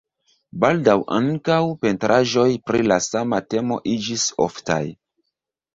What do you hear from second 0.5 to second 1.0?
Baldaŭ